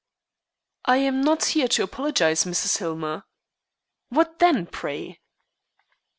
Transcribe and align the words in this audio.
"I 0.85 0.97
am 0.97 1.21
not 1.21 1.45
here 1.45 1.67
to 1.67 1.83
apologize, 1.83 2.43
Mrs. 2.43 2.79
Hillmer." 2.79 3.23
"What 4.09 4.39
then, 4.39 4.65
pray?" 4.65 5.19